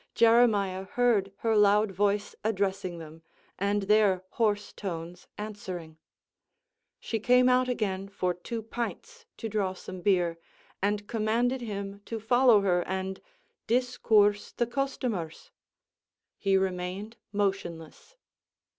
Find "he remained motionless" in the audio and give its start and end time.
16.39-18.15